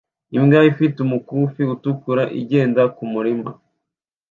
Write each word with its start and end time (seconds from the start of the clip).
Imbwa 0.37 0.59
ifite 0.71 0.97
umukufi 1.01 1.61
utukura 1.75 2.23
igenda 2.39 2.81
kumurima 2.95 3.49